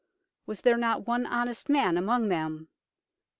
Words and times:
Was 0.47 0.61
there 0.61 0.77
not 0.77 1.05
one 1.05 1.27
honest 1.27 1.69
man 1.69 1.95
among 1.95 2.29
them 2.29 2.69